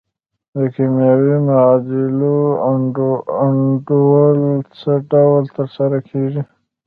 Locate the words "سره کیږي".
5.77-6.41